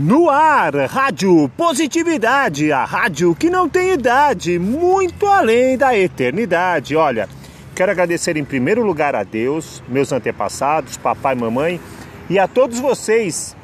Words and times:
No 0.00 0.30
ar, 0.30 0.76
Rádio 0.86 1.50
Positividade, 1.56 2.70
a 2.70 2.84
rádio 2.84 3.34
que 3.34 3.50
não 3.50 3.68
tem 3.68 3.94
idade, 3.94 4.56
muito 4.56 5.26
além 5.26 5.76
da 5.76 5.98
eternidade. 5.98 6.94
Olha, 6.94 7.28
quero 7.74 7.90
agradecer 7.90 8.36
em 8.36 8.44
primeiro 8.44 8.84
lugar 8.84 9.16
a 9.16 9.24
Deus, 9.24 9.82
meus 9.88 10.12
antepassados, 10.12 10.96
papai 10.96 11.34
mamãe, 11.34 11.80
e 12.30 12.38
a 12.38 12.46
todos 12.46 12.78
vocês 12.78 13.56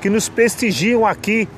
que 0.00 0.08
nos 0.08 0.28
prestigiam 0.28 1.04
aqui 1.04 1.48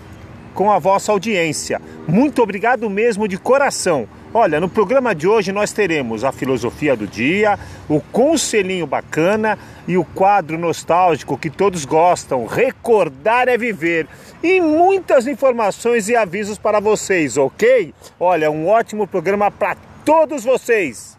com 0.54 0.70
a 0.70 0.78
vossa 0.78 1.12
audiência. 1.12 1.78
Muito 2.08 2.42
obrigado 2.42 2.88
mesmo 2.88 3.28
de 3.28 3.36
coração. 3.36 4.08
Olha, 4.34 4.58
no 4.58 4.68
programa 4.68 5.14
de 5.14 5.28
hoje 5.28 5.52
nós 5.52 5.72
teremos 5.72 6.24
a 6.24 6.32
filosofia 6.32 6.96
do 6.96 7.06
dia, 7.06 7.58
o 7.86 8.00
conselhinho 8.00 8.86
bacana 8.86 9.58
e 9.86 9.98
o 9.98 10.04
quadro 10.04 10.58
nostálgico 10.58 11.36
que 11.36 11.50
todos 11.50 11.84
gostam, 11.84 12.46
Recordar 12.46 13.46
é 13.46 13.58
Viver, 13.58 14.06
e 14.42 14.58
muitas 14.58 15.26
informações 15.26 16.08
e 16.08 16.16
avisos 16.16 16.56
para 16.56 16.80
vocês, 16.80 17.36
ok? 17.36 17.92
Olha, 18.18 18.50
um 18.50 18.68
ótimo 18.68 19.06
programa 19.06 19.50
para 19.50 19.76
todos 20.02 20.44
vocês. 20.44 21.18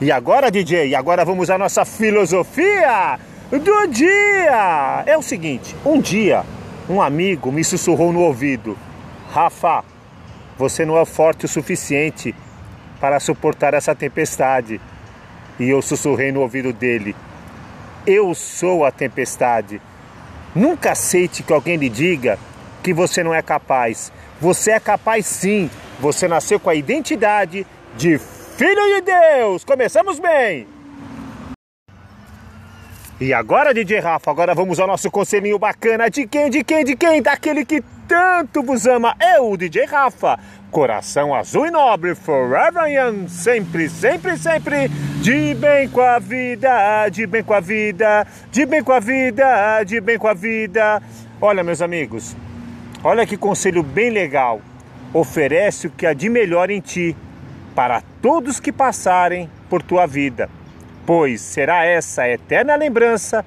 E 0.00 0.12
agora, 0.12 0.52
DJ, 0.52 0.94
agora 0.94 1.24
vamos 1.24 1.50
à 1.50 1.58
nossa 1.58 1.84
filosofia 1.84 3.18
do 3.50 3.86
dia. 3.88 5.02
É 5.04 5.18
o 5.18 5.22
seguinte, 5.22 5.74
um 5.84 6.00
dia 6.00 6.44
um 6.88 7.02
amigo 7.02 7.52
me 7.52 7.62
sussurrou 7.62 8.12
no 8.12 8.20
ouvido: 8.20 8.76
Rafa, 9.32 9.84
você 10.60 10.84
não 10.84 10.98
é 10.98 11.06
forte 11.06 11.46
o 11.46 11.48
suficiente 11.48 12.34
para 13.00 13.18
suportar 13.18 13.72
essa 13.72 13.94
tempestade. 13.94 14.78
E 15.58 15.70
eu 15.70 15.80
sussurrei 15.80 16.30
no 16.30 16.40
ouvido 16.40 16.70
dele: 16.70 17.16
Eu 18.06 18.34
sou 18.34 18.84
a 18.84 18.92
tempestade. 18.92 19.80
Nunca 20.54 20.92
aceite 20.92 21.42
que 21.42 21.52
alguém 21.52 21.76
lhe 21.76 21.88
diga 21.88 22.38
que 22.82 22.92
você 22.92 23.24
não 23.24 23.32
é 23.32 23.40
capaz. 23.40 24.12
Você 24.38 24.72
é 24.72 24.80
capaz 24.80 25.24
sim. 25.24 25.70
Você 25.98 26.28
nasceu 26.28 26.60
com 26.60 26.68
a 26.68 26.74
identidade 26.74 27.66
de 27.96 28.18
Filho 28.18 28.94
de 28.96 29.00
Deus. 29.00 29.64
Começamos 29.64 30.18
bem. 30.18 30.66
E 33.18 33.32
agora, 33.34 33.72
DJ 33.72 34.00
Rafa, 34.00 34.30
agora 34.30 34.54
vamos 34.54 34.80
ao 34.80 34.86
nosso 34.86 35.10
conselhinho 35.10 35.58
bacana. 35.58 36.10
De 36.10 36.26
quem, 36.26 36.50
de 36.50 36.64
quem, 36.64 36.84
de 36.84 36.96
quem? 36.96 37.22
Daquele 37.22 37.64
que 37.64 37.82
tanto 38.08 38.60
vos 38.60 38.86
ama. 38.86 39.14
O 39.40 39.56
DJ 39.56 39.84
Rafa. 39.84 40.36
Coração 40.70 41.34
azul 41.34 41.66
e 41.66 41.70
nobre, 41.70 42.14
forever 42.14 42.86
young, 42.86 43.28
sempre, 43.28 43.88
sempre, 43.88 44.36
sempre, 44.36 44.88
de 45.20 45.52
bem 45.52 45.88
com 45.88 46.00
a 46.00 46.20
vida, 46.20 47.08
de 47.08 47.26
bem 47.26 47.42
com 47.42 47.54
a 47.54 47.58
vida, 47.58 48.24
de 48.52 48.64
bem 48.64 48.80
com 48.80 48.92
a 48.92 49.00
vida, 49.00 49.82
de 49.82 50.00
bem 50.00 50.16
com 50.16 50.28
a 50.28 50.34
vida. 50.34 51.02
Olha, 51.40 51.64
meus 51.64 51.82
amigos, 51.82 52.36
olha 53.02 53.26
que 53.26 53.36
conselho 53.36 53.82
bem 53.82 54.10
legal. 54.10 54.60
Oferece 55.12 55.88
o 55.88 55.90
que 55.90 56.06
há 56.06 56.12
de 56.12 56.28
melhor 56.28 56.70
em 56.70 56.80
ti 56.80 57.16
para 57.74 58.00
todos 58.22 58.60
que 58.60 58.70
passarem 58.70 59.50
por 59.68 59.82
tua 59.82 60.06
vida, 60.06 60.48
pois 61.04 61.40
será 61.40 61.84
essa 61.84 62.28
eterna 62.28 62.76
lembrança 62.76 63.44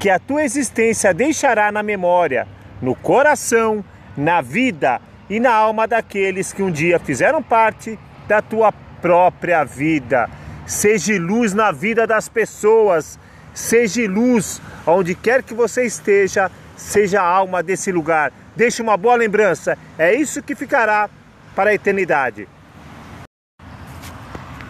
que 0.00 0.10
a 0.10 0.18
tua 0.18 0.42
existência 0.42 1.14
deixará 1.14 1.70
na 1.70 1.84
memória, 1.84 2.48
no 2.82 2.96
coração, 2.96 3.84
na 4.16 4.40
vida 4.40 5.00
e 5.28 5.40
na 5.40 5.52
alma 5.52 5.86
daqueles 5.86 6.52
que 6.52 6.62
um 6.62 6.70
dia 6.70 6.98
fizeram 6.98 7.42
parte 7.42 7.98
da 8.28 8.40
tua 8.40 8.72
própria 9.00 9.64
vida. 9.64 10.28
Seja 10.66 11.18
luz 11.18 11.52
na 11.52 11.70
vida 11.70 12.06
das 12.06 12.28
pessoas, 12.28 13.18
seja 13.54 14.08
luz 14.08 14.60
onde 14.86 15.14
quer 15.14 15.42
que 15.42 15.54
você 15.54 15.84
esteja, 15.84 16.50
seja 16.76 17.20
a 17.20 17.26
alma 17.26 17.62
desse 17.62 17.92
lugar. 17.92 18.32
Deixe 18.54 18.82
uma 18.82 18.96
boa 18.96 19.16
lembrança, 19.16 19.76
é 19.98 20.14
isso 20.14 20.42
que 20.42 20.54
ficará 20.54 21.08
para 21.54 21.70
a 21.70 21.74
eternidade. 21.74 22.48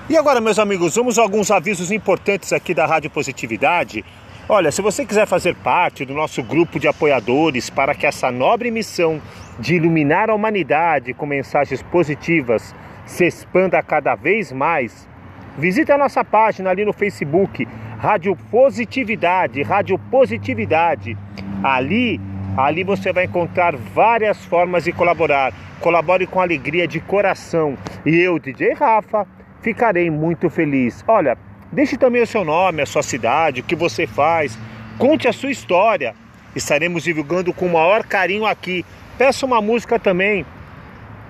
E 0.09 0.17
agora, 0.17 0.41
meus 0.41 0.59
amigos, 0.59 0.95
vamos 0.95 1.19
a 1.19 1.23
alguns 1.23 1.51
avisos 1.51 1.91
importantes 1.91 2.53
aqui 2.53 2.73
da 2.73 2.87
Rádio 2.87 3.11
Positividade. 3.11 4.05
Olha, 4.49 4.71
se 4.71 4.81
você 4.81 5.05
quiser 5.05 5.27
fazer 5.27 5.57
parte 5.57 6.05
do 6.05 6.15
nosso 6.15 6.41
grupo 6.45 6.79
de 6.79 6.87
apoiadores 6.87 7.69
para 7.69 7.93
que 7.93 8.07
essa 8.07 8.31
nobre 8.31 8.71
missão 8.71 9.21
de 9.59 9.77
iluminar 9.77 10.31
a 10.31 10.35
humanidade 10.35 11.15
com 11.15 11.27
mensagens 11.27 11.83
positivas 11.83 12.75
se 13.05 13.27
expanda 13.27 13.83
cada 13.83 14.15
vez 14.15 14.53
mais, 14.53 15.09
visite 15.57 15.93
a 15.93 15.99
nossa 15.99 16.25
página 16.25 16.71
ali 16.71 16.85
no 16.85 16.93
Facebook, 16.93 17.67
Rádio 17.99 18.37
Positividade, 18.51 19.63
Rádio 19.63 19.99
Positividade. 20.11 21.17
Ali, 21.63 22.21
ali 22.57 22.85
você 22.85 23.13
vai 23.13 23.25
encontrar 23.25 23.77
várias 23.77 24.45
formas 24.45 24.85
de 24.85 24.93
colaborar. 24.93 25.53
Colabore 25.81 26.27
com 26.27 26.41
alegria 26.41 26.87
de 26.87 27.01
coração. 27.01 27.77
E 28.05 28.17
eu, 28.17 28.39
DJ 28.39 28.75
Rafa, 28.75 29.27
ficarei 29.63 30.11
muito 30.11 30.51
feliz. 30.51 31.05
Olha, 31.07 31.39
Deixe 31.73 31.97
também 31.97 32.23
o 32.23 32.27
seu 32.27 32.45
nome, 32.45 32.81
a 32.81 32.87
sua 32.87 33.03
cidade, 33.03 33.61
o 33.61 33.65
que 33.65 33.75
você 33.75 34.07
faz. 34.07 34.57
Conte 34.99 35.27
a 35.27 35.33
sua 35.33 35.51
história. 35.51 36.15
Estaremos 36.55 37.03
divulgando 37.03 37.53
com 37.53 37.67
o 37.67 37.73
maior 37.73 38.05
carinho 38.05 38.47
aqui. 38.47 38.85
Peça 39.19 39.47
uma 39.47 39.61
música 39.61 39.99
também. 39.99 40.45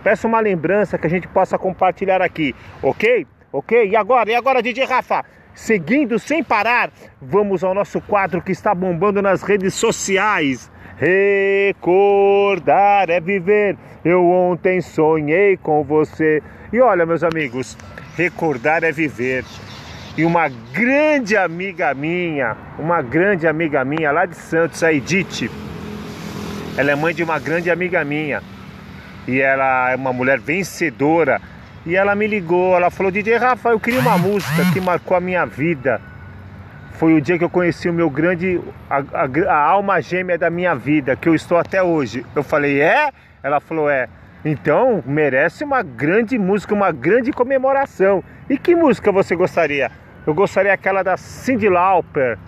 Peça 0.02 0.26
uma 0.26 0.40
lembrança 0.40 0.98
que 0.98 1.06
a 1.06 1.10
gente 1.10 1.28
possa 1.28 1.58
compartilhar 1.58 2.20
aqui, 2.22 2.54
ok? 2.82 3.26
Ok? 3.52 3.88
E 3.88 3.96
agora? 3.96 4.30
E 4.30 4.34
agora, 4.34 4.62
DJ 4.62 4.84
Rafa? 4.84 5.24
Seguindo 5.54 6.18
sem 6.18 6.44
parar, 6.44 6.90
vamos 7.20 7.64
ao 7.64 7.72
nosso 7.74 8.00
quadro 8.00 8.42
que 8.42 8.52
está 8.52 8.74
bombando 8.74 9.22
nas 9.22 9.42
redes 9.42 9.74
sociais. 9.74 10.70
Recordar 10.96 11.88
é 13.08 13.20
viver. 13.20 13.76
Eu 14.04 14.26
ontem 14.26 14.80
sonhei 14.80 15.56
com 15.56 15.82
você. 15.82 16.42
E 16.72 16.80
olha, 16.80 17.06
meus 17.06 17.22
amigos, 17.24 17.76
recordar 18.16 18.84
é 18.84 18.92
viver 18.92 19.44
e 20.16 20.24
uma 20.24 20.48
grande 20.72 21.36
amiga 21.36 21.92
minha, 21.92 22.56
uma 22.78 23.02
grande 23.02 23.46
amiga 23.46 23.84
minha 23.84 24.10
lá 24.10 24.24
de 24.24 24.34
Santos, 24.34 24.82
a 24.82 24.92
Edith. 24.92 25.50
Ela 26.76 26.90
é 26.90 26.94
mãe 26.94 27.14
de 27.14 27.22
uma 27.22 27.38
grande 27.38 27.70
amiga 27.70 28.04
minha 28.04 28.42
e 29.26 29.40
ela 29.40 29.90
é 29.90 29.96
uma 29.96 30.12
mulher 30.12 30.38
vencedora. 30.38 31.40
E 31.86 31.96
ela 31.96 32.14
me 32.14 32.26
ligou, 32.26 32.76
ela 32.76 32.90
falou: 32.90 33.10
DJ 33.10 33.36
Rafa, 33.36 33.70
eu 33.70 33.80
queria 33.80 34.00
uma 34.00 34.18
música 34.18 34.72
que 34.72 34.80
marcou 34.80 35.16
a 35.16 35.20
minha 35.20 35.46
vida. 35.46 36.00
Foi 36.92 37.14
o 37.14 37.20
dia 37.20 37.38
que 37.38 37.44
eu 37.44 37.50
conheci 37.50 37.88
o 37.88 37.92
meu 37.92 38.08
grande, 38.10 38.60
a, 38.90 38.98
a, 38.98 39.52
a 39.52 39.62
alma 39.62 40.00
gêmea 40.00 40.36
da 40.36 40.50
minha 40.50 40.74
vida, 40.74 41.14
que 41.16 41.28
eu 41.28 41.34
estou 41.34 41.56
até 41.56 41.82
hoje. 41.82 42.26
Eu 42.34 42.42
falei: 42.42 42.80
É? 42.80 43.10
Ela 43.42 43.60
falou: 43.60 43.88
É. 43.88 44.08
Então 44.44 45.02
merece 45.06 45.64
uma 45.64 45.82
grande 45.82 46.38
música, 46.38 46.74
uma 46.74 46.92
grande 46.92 47.32
comemoração. 47.32 48.22
E 48.50 48.58
que 48.58 48.74
música 48.74 49.10
você 49.10 49.34
gostaria? 49.34 49.90
Eu 50.26 50.34
gostaria 50.34 50.72
aquela 50.72 51.02
da 51.02 51.16
Cyndi 51.16 51.68
Lauper, 51.68 52.38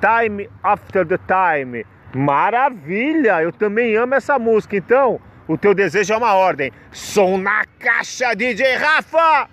Time 0.00 0.48
After 0.62 1.06
the 1.06 1.18
Time. 1.18 1.84
Maravilha! 2.14 3.42
Eu 3.42 3.52
também 3.52 3.96
amo 3.96 4.14
essa 4.14 4.38
música. 4.38 4.76
Então, 4.76 5.20
o 5.48 5.56
teu 5.56 5.74
desejo 5.74 6.12
é 6.12 6.16
uma 6.16 6.34
ordem. 6.34 6.70
Som 6.90 7.38
na 7.38 7.64
caixa, 7.78 8.34
DJ 8.34 8.76
Rafa! 8.76 9.48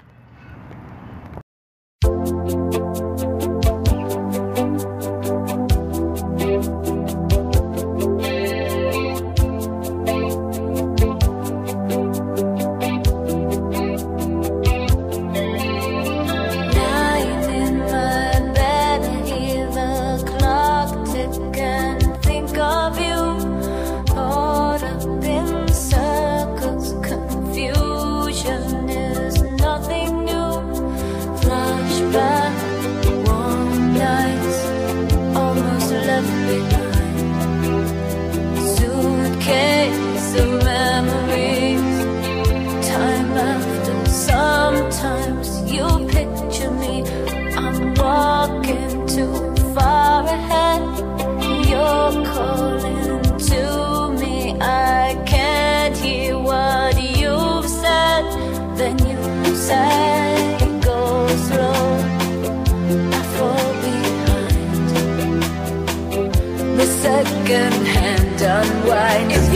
wine. 68.90 69.49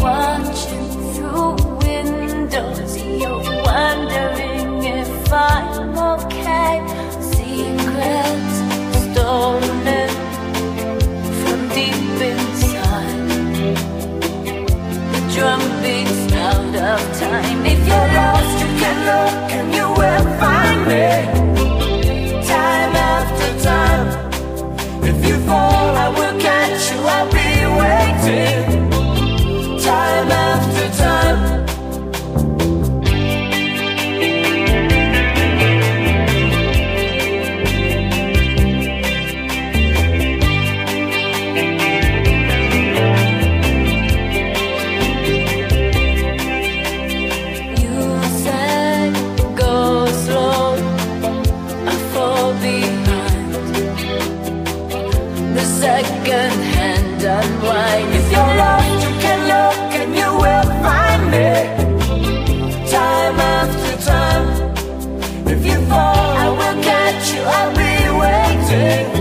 watch 0.00 0.77
unwind. 57.48 58.08
If 58.14 58.32
you're 58.32 58.54
you 59.04 59.12
can 59.24 59.40
look 59.52 59.78
and 60.00 60.10
you 60.20 60.28
will 60.42 60.68
find 60.84 61.22
me. 61.32 61.48
Time 62.90 63.38
after 63.56 63.96
time. 64.10 64.46
If 65.46 65.64
you 65.66 65.78
fall, 65.86 66.30
I 66.44 66.48
will 66.58 66.82
catch 66.82 67.32
you. 67.34 67.42
I'll 67.56 67.72
be 67.82 67.92
waiting. 68.20 69.17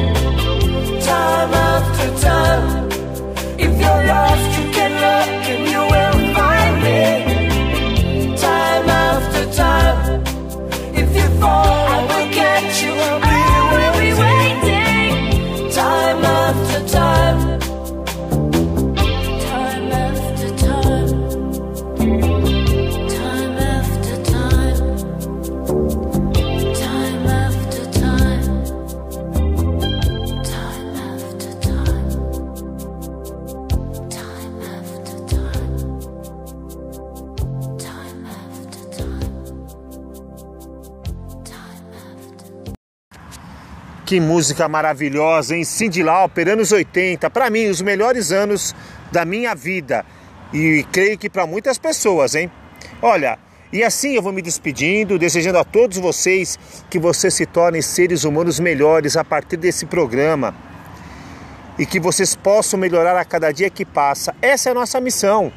Que 44.08 44.22
música 44.22 44.70
maravilhosa, 44.70 45.54
hein? 45.54 45.66
Cindy 45.66 46.02
Lauper, 46.02 46.48
anos 46.48 46.72
80, 46.72 47.30
para 47.30 47.50
mim, 47.50 47.68
os 47.68 47.82
melhores 47.82 48.32
anos 48.32 48.74
da 49.12 49.26
minha 49.26 49.54
vida. 49.54 50.06
E 50.54 50.86
creio 50.94 51.18
que 51.18 51.30
para 51.30 51.46
muitas 51.46 51.78
pessoas, 51.78 52.34
hein? 52.34 52.50
Olha, 53.02 53.38
e 53.72 53.84
assim 53.84 54.16
eu 54.16 54.22
vou 54.22 54.32
me 54.32 54.42
despedindo, 54.42 55.20
desejando 55.20 55.58
a 55.58 55.66
todos 55.66 55.98
vocês 55.98 56.58
que 56.90 56.98
vocês 56.98 57.34
se 57.34 57.46
tornem 57.46 57.82
seres 57.82 58.24
humanos 58.24 58.62
melhores 58.62 59.18
a 59.18 59.26
partir 59.26 59.58
desse 59.58 59.86
programa. 59.86 60.56
E 61.78 61.86
que 61.86 62.00
vocês 62.00 62.34
possam 62.34 62.80
melhorar 62.80 63.20
a 63.20 63.26
cada 63.26 63.52
dia 63.52 63.70
que 63.70 63.84
passa. 63.84 64.34
Essa 64.42 64.70
é 64.70 64.72
a 64.72 64.76
nossa 64.76 65.02
missão. 65.02 65.52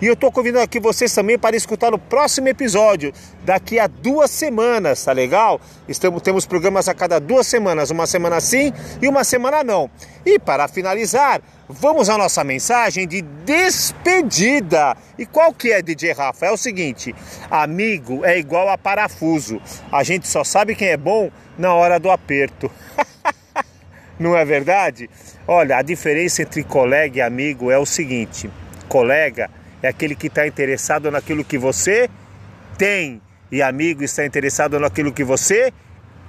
E 0.00 0.06
eu 0.06 0.12
estou 0.12 0.30
convidando 0.30 0.64
aqui 0.64 0.78
vocês 0.78 1.14
também 1.14 1.38
para 1.38 1.56
escutar 1.56 1.94
o 1.94 1.98
próximo 1.98 2.48
episódio 2.48 3.14
daqui 3.44 3.78
a 3.78 3.86
duas 3.86 4.30
semanas, 4.30 5.02
tá 5.02 5.12
legal? 5.12 5.58
Estamos, 5.88 6.20
temos 6.20 6.44
programas 6.44 6.86
a 6.86 6.94
cada 6.94 7.18
duas 7.18 7.46
semanas, 7.46 7.90
uma 7.90 8.06
semana 8.06 8.38
sim 8.38 8.74
e 9.00 9.08
uma 9.08 9.24
semana 9.24 9.64
não. 9.64 9.90
E 10.24 10.38
para 10.38 10.68
finalizar, 10.68 11.40
vamos 11.66 12.10
à 12.10 12.18
nossa 12.18 12.44
mensagem 12.44 13.08
de 13.08 13.22
despedida. 13.22 14.94
E 15.18 15.24
qual 15.24 15.54
que 15.54 15.72
é, 15.72 15.80
DJ 15.80 16.12
Rafa? 16.12 16.44
É 16.44 16.50
o 16.50 16.58
seguinte: 16.58 17.14
amigo 17.50 18.22
é 18.22 18.38
igual 18.38 18.68
a 18.68 18.76
parafuso. 18.76 19.62
A 19.90 20.02
gente 20.02 20.28
só 20.28 20.44
sabe 20.44 20.74
quem 20.74 20.88
é 20.88 20.96
bom 20.98 21.30
na 21.56 21.72
hora 21.72 21.98
do 21.98 22.10
aperto. 22.10 22.70
Não 24.20 24.36
é 24.36 24.44
verdade? 24.44 25.08
Olha, 25.48 25.78
a 25.78 25.82
diferença 25.82 26.42
entre 26.42 26.62
colega 26.64 27.18
e 27.18 27.22
amigo 27.22 27.70
é 27.70 27.78
o 27.78 27.86
seguinte: 27.86 28.50
colega 28.90 29.48
é 29.86 29.88
aquele 29.88 30.14
que 30.14 30.26
está 30.26 30.46
interessado 30.46 31.10
naquilo 31.10 31.44
que 31.44 31.56
você 31.56 32.10
tem, 32.76 33.22
e 33.50 33.62
amigo 33.62 34.02
está 34.02 34.26
interessado 34.26 34.78
naquilo 34.78 35.12
que 35.12 35.24
você 35.24 35.72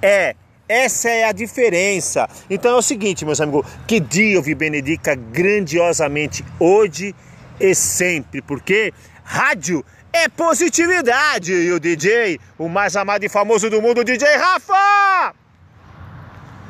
é. 0.00 0.34
Essa 0.68 1.08
é 1.08 1.24
a 1.24 1.32
diferença. 1.32 2.28
Então 2.48 2.72
é 2.72 2.78
o 2.78 2.82
seguinte, 2.82 3.24
meus 3.24 3.40
amigos, 3.40 3.66
que 3.86 3.98
Dio 3.98 4.42
vi 4.42 4.54
benedica 4.54 5.14
grandiosamente 5.14 6.44
hoje 6.60 7.14
e 7.58 7.74
sempre, 7.74 8.42
porque 8.42 8.92
rádio 9.24 9.84
é 10.12 10.28
positividade. 10.28 11.52
E 11.52 11.72
o 11.72 11.80
DJ, 11.80 12.38
o 12.58 12.68
mais 12.68 12.96
amado 12.96 13.24
e 13.24 13.28
famoso 13.28 13.70
do 13.70 13.80
mundo, 13.80 14.04
DJ 14.04 14.36
Rafa! 14.36 15.47